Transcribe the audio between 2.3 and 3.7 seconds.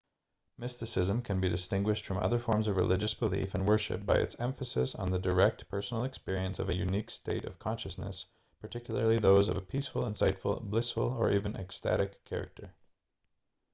forms of religious belief and